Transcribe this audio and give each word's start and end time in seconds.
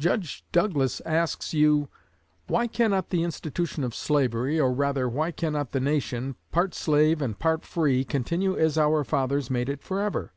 Judge 0.00 0.44
Douglas 0.50 1.00
asks 1.02 1.54
you, 1.54 1.88
'Why 2.48 2.66
cannot 2.66 3.10
the 3.10 3.22
institution 3.22 3.84
of 3.84 3.94
slavery, 3.94 4.58
or, 4.58 4.74
rather, 4.74 5.08
why 5.08 5.30
cannot 5.30 5.70
the 5.70 5.78
nation, 5.78 6.34
part 6.50 6.74
slave 6.74 7.22
and 7.22 7.38
part 7.38 7.64
free, 7.64 8.02
continue 8.02 8.56
as 8.58 8.76
our 8.76 9.04
fathers 9.04 9.48
made 9.48 9.68
it 9.68 9.80
forever?' 9.80 10.32